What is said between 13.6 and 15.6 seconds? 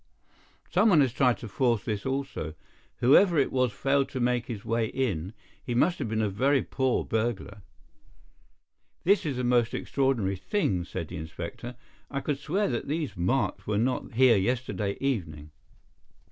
were not here yesterday evening."